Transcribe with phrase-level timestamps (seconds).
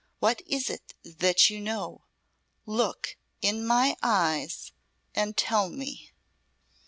[0.17, 2.05] What is it that you know.
[2.65, 4.71] Look in my eyes
[5.13, 6.11] and tell me."